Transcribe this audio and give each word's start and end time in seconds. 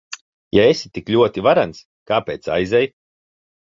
Ja 0.57 0.65
esi 0.69 0.91
tik 0.95 1.13
ļoti 1.17 1.45
varens, 1.51 1.85
kāpēc 2.15 2.53
aizej? 2.61 2.95